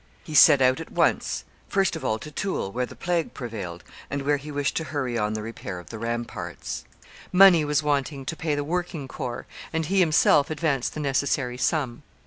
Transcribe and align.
He 0.23 0.33
set 0.33 0.63
out 0.63 0.79
at 0.79 0.91
once, 0.91 1.43
first 1.69 1.95
of 1.95 2.03
all 2.03 2.17
to 2.17 2.31
Toul, 2.31 2.71
where 2.71 2.87
the 2.87 2.95
plague 2.95 3.35
prevailed, 3.35 3.83
and 4.09 4.23
where 4.23 4.37
he 4.37 4.51
wished 4.51 4.75
to 4.77 4.85
hurry 4.85 5.15
on 5.15 5.33
the 5.33 5.43
repair 5.43 5.77
of 5.77 5.91
the 5.91 5.99
ramparts. 5.99 6.85
Money 7.31 7.63
was 7.63 7.83
wanting 7.83 8.25
to 8.25 8.35
pay 8.35 8.55
the 8.55 8.63
working 8.63 9.07
corps; 9.07 9.45
and 9.71 9.85
he 9.85 9.99
himself 9.99 10.49
advanced 10.49 10.95
the 10.95 10.99
necessary 10.99 11.55
sum. 11.59 12.01